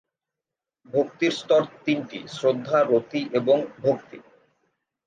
ভক্তির 0.93 1.31
স্তর 1.31 1.61
তিনটি 1.85 2.19
শ্রদ্ধা, 2.27 2.79
রতি 2.83 3.21
এবং 3.33 3.57
ভক্তি। 3.81 4.19